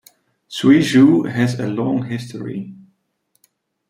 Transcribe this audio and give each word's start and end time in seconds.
Suizhou 0.49 1.31
has 1.31 1.59
a 1.59 1.67
long 1.67 2.03
history. 2.09 2.73